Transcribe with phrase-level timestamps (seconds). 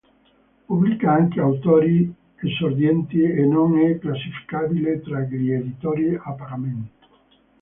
[0.65, 2.11] Pubblica anche autori
[2.41, 7.05] esordienti e non è classificabile tra gli editori a pagamento.